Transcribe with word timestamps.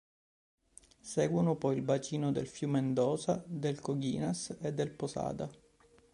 Seguono 0.99 1.57
poi 1.57 1.75
il 1.75 1.83
bacino 1.83 2.31
del 2.31 2.47
Flumendosa, 2.47 3.43
del 3.45 3.79
Coghinas 3.81 4.57
e 4.59 4.73
del 4.73 4.89
Posada. 4.89 5.47